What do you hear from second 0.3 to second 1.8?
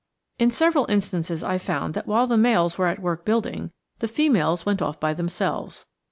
In several instances I